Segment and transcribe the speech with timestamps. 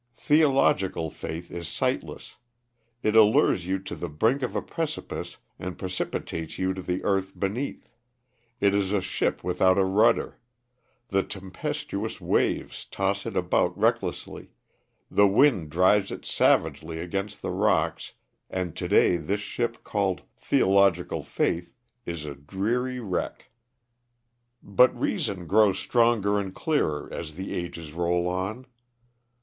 [0.15, 2.37] Theological faith is sightless.
[3.03, 7.39] It allures you to the brink of a precipice and precipitates you to the earth
[7.39, 7.87] beneath.
[8.59, 10.39] It is a ship without a rudder;
[11.09, 14.49] the tempestuous waves toss it about recklessly,
[15.11, 18.13] the wind drives it savagely against the rocks,
[18.49, 21.75] and to day this ship called "Theological Faith"
[22.07, 23.51] is a dreary wreck.
[24.63, 28.65] But reason grows stronger and clearer as the ages roll on.